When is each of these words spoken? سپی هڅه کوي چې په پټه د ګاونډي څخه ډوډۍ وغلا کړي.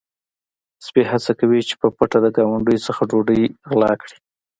سپی 0.85 1.01
هڅه 1.11 1.31
کوي 1.39 1.61
چې 1.67 1.73
په 1.81 1.87
پټه 1.97 2.19
د 2.23 2.27
ګاونډي 2.37 2.77
څخه 2.87 3.01
ډوډۍ 3.09 3.41
وغلا 3.67 3.91
کړي. 4.01 4.15